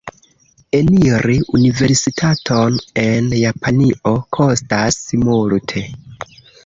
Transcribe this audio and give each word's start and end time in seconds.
Eniri 0.77 1.35
universitaton 1.57 2.79
en 3.03 3.29
Japanio 3.43 4.15
kostas 4.39 4.99
multe. 5.27 5.85